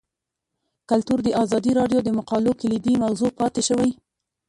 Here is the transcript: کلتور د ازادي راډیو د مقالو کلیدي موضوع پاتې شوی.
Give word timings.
کلتور 0.89 1.19
د 1.23 1.29
ازادي 1.43 1.71
راډیو 1.79 1.99
د 2.03 2.09
مقالو 2.19 2.51
کلیدي 2.61 2.93
موضوع 3.03 3.31
پاتې 3.39 3.61
شوی. 3.67 3.91